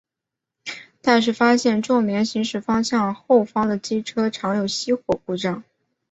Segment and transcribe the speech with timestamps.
[1.03, 5.63] 但是发现重联行驶方向后方的机车常有熄火故障。